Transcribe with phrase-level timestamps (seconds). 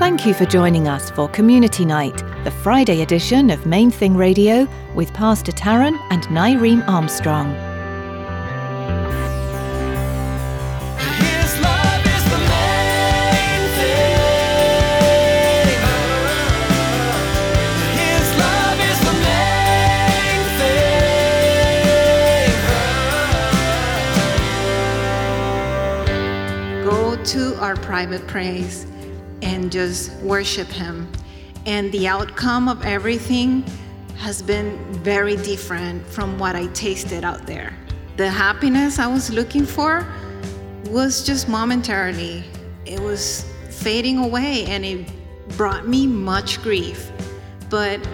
[0.00, 4.66] Thank you for joining us for Community Night, the Friday edition of Main Thing Radio
[4.94, 7.52] with Pastor Taryn and Nyreen Armstrong.
[26.82, 28.86] Go to our private praise
[29.42, 31.10] and just worship Him.
[31.66, 33.64] And the outcome of everything
[34.16, 37.74] has been very different from what I tasted out there.
[38.16, 40.06] The happiness I was looking for
[40.88, 42.44] was just momentarily,
[42.84, 45.10] it was fading away and it
[45.56, 47.10] brought me much grief.
[47.70, 48.06] But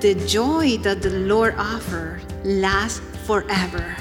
[0.00, 3.96] the joy that the Lord offers lasts forever.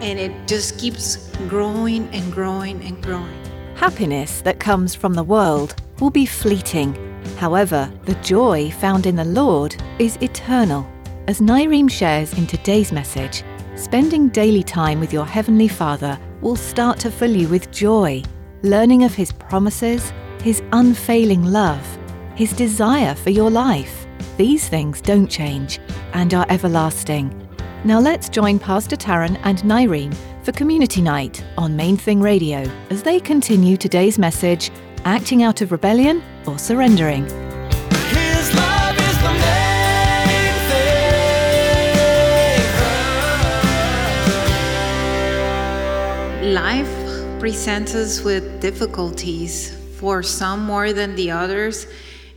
[0.00, 3.44] And it just keeps growing and growing and growing.
[3.76, 6.94] Happiness that comes from the world will be fleeting.
[7.36, 10.86] However, the joy found in the Lord is eternal.
[11.26, 13.42] As Nyreen shares in today's message,
[13.76, 18.22] spending daily time with your Heavenly Father will start to fill you with joy,
[18.62, 21.98] learning of His promises, His unfailing love,
[22.34, 24.06] His desire for your life.
[24.36, 25.80] These things don't change
[26.12, 27.40] and are everlasting.
[27.84, 33.02] Now let's join Pastor Taryn and Nyreen for Community Night on Main Thing Radio as
[33.02, 34.70] they continue today's message
[35.04, 37.28] acting out of rebellion or surrendering.
[46.52, 51.86] Life presents us with difficulties, for some more than the others,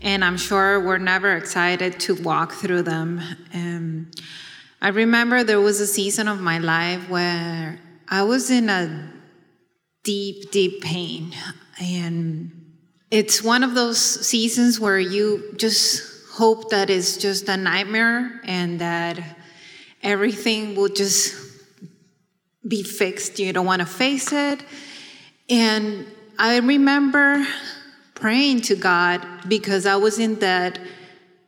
[0.01, 3.21] and I'm sure we're never excited to walk through them.
[3.53, 4.11] Um,
[4.81, 9.11] I remember there was a season of my life where I was in a
[10.03, 11.33] deep, deep pain,
[11.81, 12.56] and
[13.09, 18.79] it's one of those seasons where you just hope that it's just a nightmare and
[18.79, 19.19] that
[20.03, 21.35] everything will just
[22.67, 23.39] be fixed.
[23.39, 24.63] You don't want to face it.
[25.49, 26.05] And
[26.37, 27.45] I remember
[28.13, 30.79] praying to God because I was in that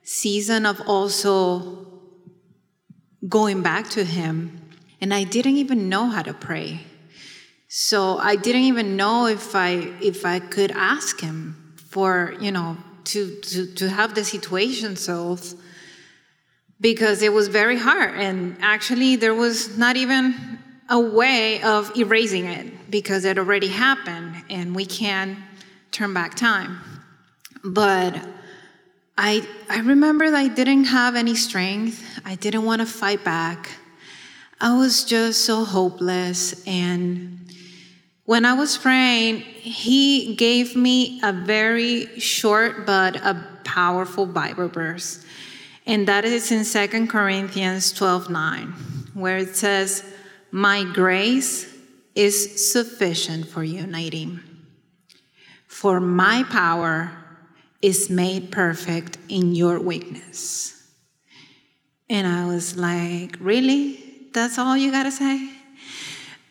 [0.04, 1.88] season of also
[3.28, 4.62] going back to Him.
[5.02, 6.86] And I didn't even know how to pray.
[7.72, 12.78] So I didn't even know if I if I could ask him for, you know,
[13.06, 15.54] to to, to have the situation solved
[16.82, 20.58] because it was very hard and actually there was not even
[20.90, 25.38] a way of erasing it because it already happened and we can't
[25.92, 26.80] turn back time.
[27.64, 28.16] But
[29.16, 32.04] I I remember that I didn't have any strength.
[32.26, 33.70] I didn't want to fight back.
[34.60, 37.40] I was just so hopeless and
[38.30, 45.26] when I was praying, he gave me a very short but a powerful Bible verse.
[45.88, 48.68] And that is in 2 Corinthians 12 9,
[49.16, 50.04] where it says,
[50.52, 51.76] My grace
[52.14, 54.44] is sufficient for you, Nadim.
[55.66, 57.12] For my power
[57.82, 60.88] is made perfect in your weakness.
[62.08, 64.30] And I was like, Really?
[64.34, 65.59] That's all you gotta say?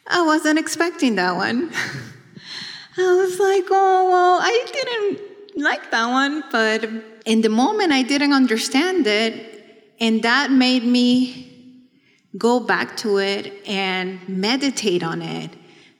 [0.08, 1.70] I wasn't expecting that one.
[2.96, 6.42] I was like, oh, well, I didn't like that one.
[6.50, 6.88] But
[7.26, 9.94] in the moment, I didn't understand it.
[10.00, 11.86] And that made me
[12.36, 15.50] go back to it and meditate on it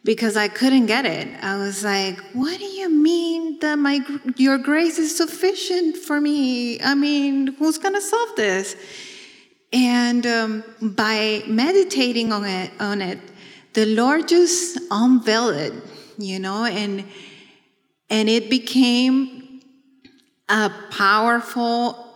[0.04, 1.28] because I couldn't get it.
[1.42, 4.00] I was like, what do you mean that my,
[4.36, 6.80] your grace is sufficient for me?
[6.80, 8.75] I mean, who's going to solve this?
[9.72, 13.19] And um, by meditating on it, on it,
[13.78, 15.72] the Lord just unveiled it,
[16.18, 17.04] you know, and
[18.10, 19.60] and it became
[20.48, 22.12] a powerful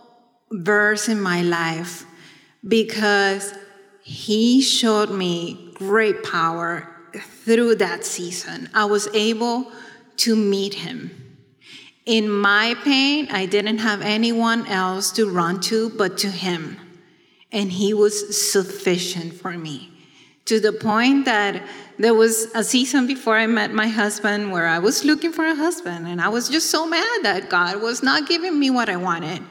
[0.51, 2.05] verse in my life
[2.67, 3.53] because
[4.03, 6.89] he showed me great power
[7.45, 8.69] through that season.
[8.73, 9.71] I was able
[10.17, 11.11] to meet him.
[12.05, 16.77] In my pain, I didn't have anyone else to run to but to him.
[17.53, 19.92] And he was sufficient for me
[20.45, 21.63] to the point that
[21.97, 25.55] there was a season before I met my husband where I was looking for a
[25.55, 28.97] husband and I was just so mad that God was not giving me what I
[28.97, 29.43] wanted.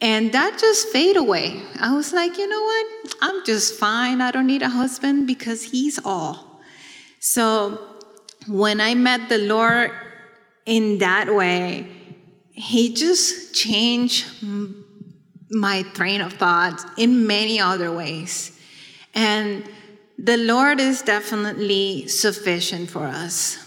[0.00, 1.62] And that just faded away.
[1.80, 3.14] I was like, you know what?
[3.22, 4.20] I'm just fine.
[4.20, 6.60] I don't need a husband because he's all.
[7.20, 7.80] So
[8.46, 9.90] when I met the Lord
[10.66, 11.88] in that way,
[12.50, 14.26] he just changed
[15.50, 18.58] my train of thought in many other ways.
[19.14, 19.64] And
[20.18, 23.58] the Lord is definitely sufficient for us.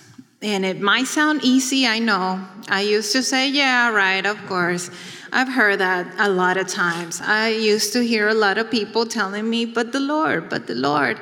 [0.41, 2.45] And it might sound easy, I know.
[2.69, 4.91] I used to say, yeah, right, of course.
[5.31, 7.21] I've heard that a lot of times.
[7.21, 10.75] I used to hear a lot of people telling me, but the Lord, but the
[10.75, 11.19] Lord.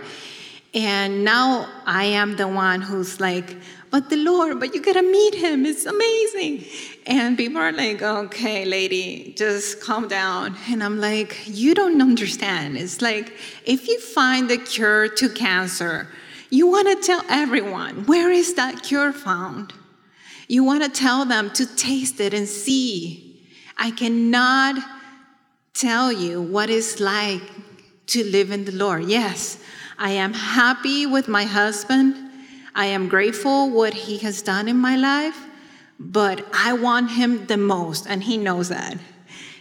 [0.73, 3.57] And now I am the one who's like,
[3.91, 5.65] but the Lord, but you gotta meet him.
[5.65, 6.65] It's amazing.
[7.07, 10.55] And people are like, okay, lady, just calm down.
[10.69, 12.77] And I'm like, you don't understand.
[12.77, 13.31] It's like,
[13.63, 16.07] if you find the cure to cancer,
[16.49, 19.73] you wanna tell everyone, where is that cure found?
[20.47, 23.39] You wanna tell them to taste it and see.
[23.77, 24.75] I cannot
[25.75, 27.41] tell you what it's like
[28.07, 29.05] to live in the Lord.
[29.05, 29.59] Yes,
[29.97, 32.15] I am happy with my husband.
[32.73, 35.45] I am grateful what he has done in my life,
[35.99, 38.97] but I want him the most, and he knows that.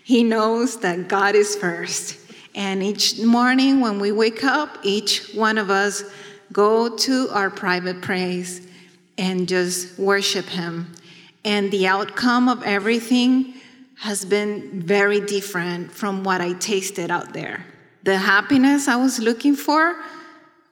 [0.02, 2.18] He knows that God is first.
[2.54, 6.04] And each morning when we wake up, each one of us
[6.52, 8.66] go to our private praise
[9.16, 10.92] and just worship him.
[11.44, 13.54] And the outcome of everything
[13.96, 17.64] has been very different from what I tasted out there.
[18.02, 19.96] The happiness I was looking for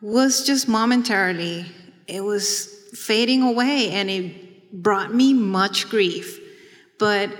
[0.00, 1.66] was just momentarily
[2.06, 6.40] it was fading away and it brought me much grief.
[6.98, 7.30] But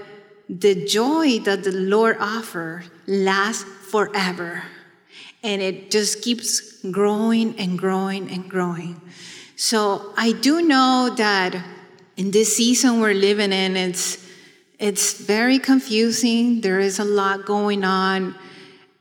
[0.48, 4.64] the joy that the Lord offers lasts forever.
[5.42, 9.00] And it just keeps growing and growing and growing.
[9.56, 11.56] So I do know that
[12.16, 14.18] in this season we're living in, it's
[14.78, 16.60] it's very confusing.
[16.60, 18.34] There is a lot going on.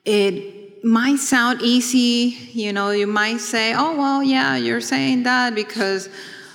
[0.06, 2.38] It might sound easy.
[2.54, 6.08] You know, you might say, oh, well, yeah, you're saying that because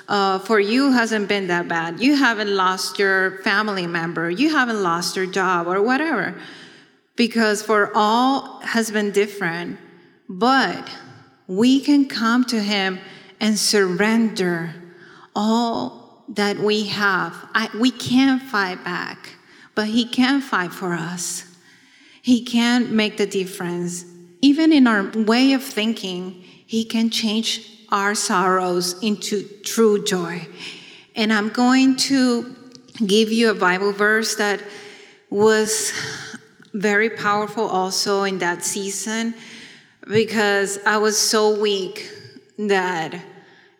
[0.09, 2.01] uh, for you hasn't been that bad.
[2.01, 4.31] You haven't lost your family member.
[4.31, 6.35] You haven't lost your job or whatever.
[7.17, 9.79] Because for all has been different.
[10.29, 10.89] But
[11.47, 12.99] we can come to Him
[13.41, 14.75] and surrender
[15.35, 17.35] all that we have.
[17.55, 19.35] I, we can't fight back,
[19.75, 21.45] but He can fight for us.
[22.23, 24.05] He can make the difference
[24.41, 26.31] even in our way of thinking,
[26.67, 30.47] He can change our sorrows into true joy.
[31.15, 32.55] And I'm going to
[33.05, 34.63] give you a Bible verse that
[35.31, 35.93] was
[36.73, 39.35] very powerful also in that season
[40.07, 42.11] because I was so weak
[42.59, 43.21] that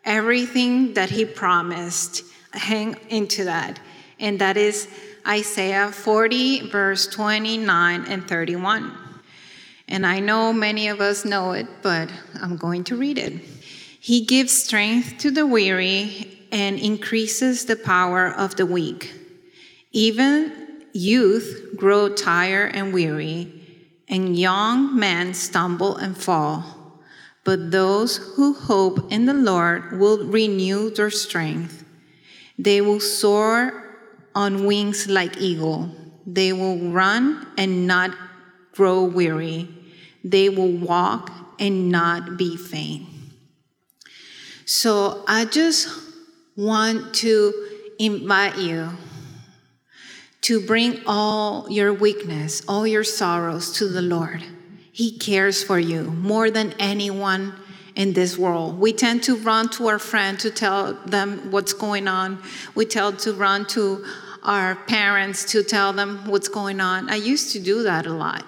[0.05, 2.23] everything that He promised
[2.53, 3.79] hang into that.
[4.19, 4.89] And that is
[5.27, 8.93] Isaiah 40, verse 29 and 31.
[9.89, 12.11] And I know many of us know it, but
[12.41, 13.41] I'm going to read it.
[14.07, 19.13] He gives strength to the weary and increases the power of the weak.
[19.91, 23.53] Even youth grow tired and weary,
[24.07, 27.03] and young men stumble and fall.
[27.43, 31.85] But those who hope in the Lord will renew their strength.
[32.57, 33.99] They will soar
[34.37, 35.91] on wings like eagle.
[36.25, 38.13] They will run and not
[38.71, 39.69] grow weary.
[40.23, 43.16] They will walk and not be faint.
[44.69, 45.89] So I just
[46.57, 47.69] want to
[48.01, 48.91] invite you
[50.43, 54.43] to bring all your weakness, all your sorrows to the Lord.
[54.91, 57.55] He cares for you more than anyone
[57.95, 58.81] in this world.
[58.81, 62.43] We tend to run to our friend to tell them what's going on.
[62.75, 64.05] We tend to run to
[64.43, 67.09] our parents to tell them what's going on.
[67.09, 68.45] I used to do that a lot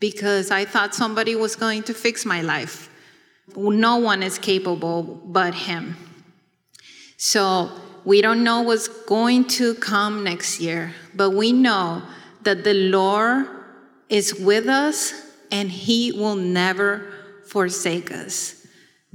[0.00, 2.88] because I thought somebody was going to fix my life.
[3.56, 5.96] No one is capable but Him.
[7.16, 7.70] So
[8.04, 12.02] we don't know what's going to come next year, but we know
[12.42, 13.46] that the Lord
[14.08, 15.12] is with us
[15.50, 17.12] and He will never
[17.46, 18.66] forsake us.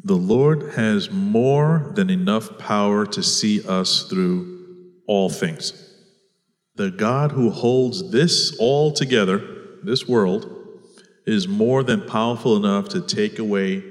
[0.03, 5.73] The Lord has more than enough power to see us through all things.
[6.75, 9.41] The God who holds this all together,
[9.83, 10.53] this world,
[11.25, 13.83] is more than powerful enough to take away,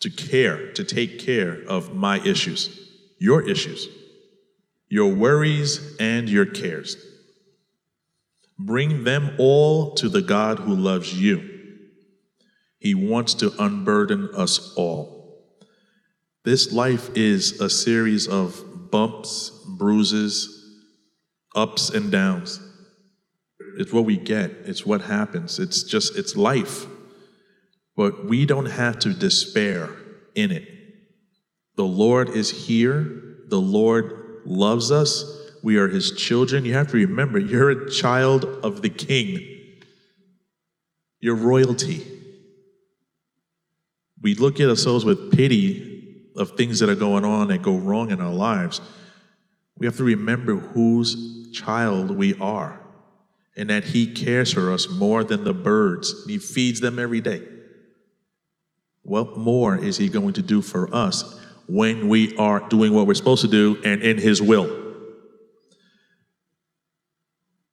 [0.00, 3.88] to care, to take care of my issues, your issues,
[4.88, 6.96] your worries, and your cares.
[8.58, 11.48] Bring them all to the God who loves you.
[12.78, 15.20] He wants to unburden us all.
[16.44, 20.78] This life is a series of bumps, bruises,
[21.54, 22.58] ups, and downs.
[23.78, 24.50] It's what we get.
[24.64, 25.58] It's what happens.
[25.58, 26.86] It's just, it's life.
[28.00, 29.90] But we don't have to despair
[30.34, 30.66] in it.
[31.76, 33.36] The Lord is here.
[33.48, 35.22] The Lord loves us.
[35.62, 36.64] We are his children.
[36.64, 39.46] You have to remember, you're a child of the king.
[41.20, 42.06] You're royalty.
[44.22, 48.12] We look at ourselves with pity of things that are going on that go wrong
[48.12, 48.80] in our lives,
[49.76, 52.80] we have to remember whose child we are
[53.58, 56.24] and that He cares for us more than the birds.
[56.26, 57.42] He feeds them every day.
[59.02, 63.14] What more is He going to do for us when we are doing what we're
[63.14, 64.76] supposed to do and in His will?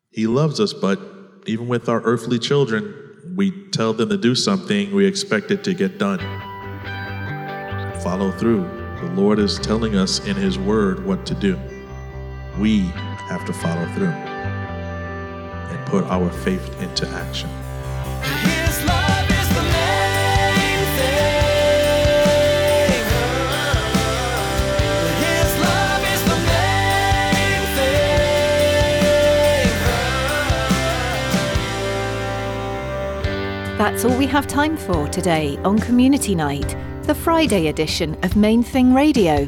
[0.09, 0.99] He loves us, but
[1.45, 2.93] even with our earthly children,
[3.35, 6.19] we tell them to do something, we expect it to get done.
[8.01, 8.63] Follow through.
[9.01, 11.59] The Lord is telling us in His Word what to do.
[12.57, 17.49] We have to follow through and put our faith into action.
[33.87, 38.61] That's all we have time for today on Community Night, the Friday edition of Main
[38.61, 39.47] Thing Radio.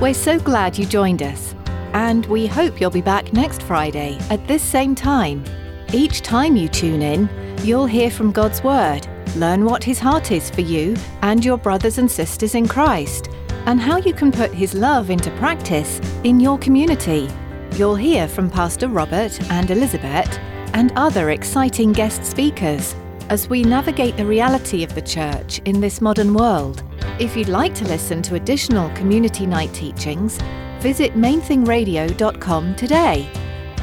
[0.00, 1.54] We're so glad you joined us,
[1.92, 5.44] and we hope you'll be back next Friday at this same time.
[5.92, 7.28] Each time you tune in,
[7.62, 11.98] you'll hear from God's Word, learn what His heart is for you and your brothers
[11.98, 13.28] and sisters in Christ,
[13.66, 17.28] and how you can put His love into practice in your community.
[17.72, 20.38] You'll hear from Pastor Robert and Elizabeth
[20.72, 22.96] and other exciting guest speakers
[23.28, 26.82] as we navigate the reality of the church in this modern world.
[27.18, 30.38] If you'd like to listen to additional community night teachings,
[30.80, 33.30] visit mainthingradio.com today.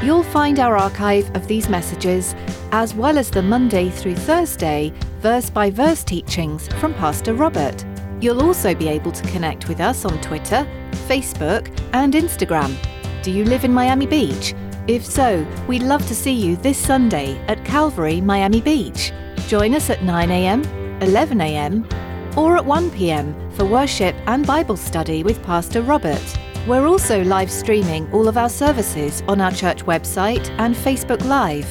[0.03, 2.35] You'll find our archive of these messages,
[2.71, 7.85] as well as the Monday through Thursday verse by verse teachings from Pastor Robert.
[8.19, 10.67] You'll also be able to connect with us on Twitter,
[11.07, 12.75] Facebook, and Instagram.
[13.23, 14.55] Do you live in Miami Beach?
[14.87, 19.11] If so, we'd love to see you this Sunday at Calvary, Miami Beach.
[19.51, 20.63] Join us at 9am,
[21.01, 26.23] 11am, or at 1pm for worship and Bible study with Pastor Robert.
[26.65, 31.67] We're also live streaming all of our services on our church website and Facebook Live.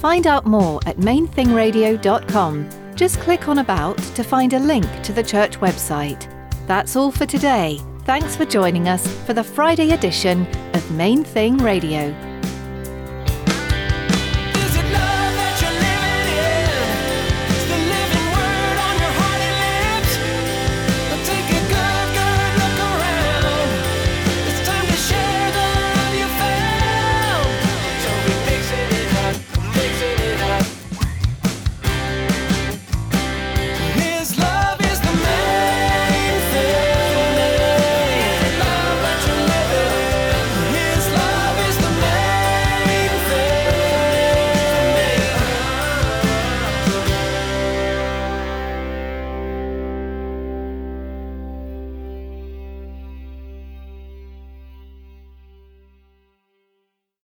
[0.00, 2.68] Find out more at mainthingradio.com.
[2.96, 6.28] Just click on About to find a link to the church website.
[6.66, 7.78] That's all for today.
[8.04, 12.31] Thanks for joining us for the Friday edition of Main Thing Radio.